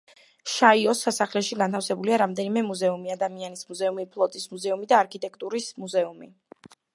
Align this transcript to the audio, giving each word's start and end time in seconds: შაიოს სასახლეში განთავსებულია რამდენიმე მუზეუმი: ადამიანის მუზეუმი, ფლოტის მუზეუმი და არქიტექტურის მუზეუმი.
შაიოს 0.51 1.01
სასახლეში 1.07 1.57
განთავსებულია 1.59 2.17
რამდენიმე 2.21 2.63
მუზეუმი: 2.69 3.11
ადამიანის 3.17 3.67
მუზეუმი, 3.73 4.07
ფლოტის 4.17 4.49
მუზეუმი 4.55 4.91
და 4.95 4.99
არქიტექტურის 5.03 5.69
მუზეუმი. 5.85 6.33